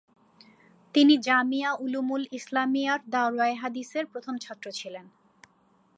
তিনি 0.95 1.13
জামিয়া 1.27 1.69
উলুমুল 1.75 2.23
ইসলামিয়ার 2.31 2.99
দাওরায়ে 3.09 3.55
হাদিসের 3.55 4.05
প্রথম 4.05 4.35
ছাত্র 4.37 4.65
ছিলেন। 4.71 5.05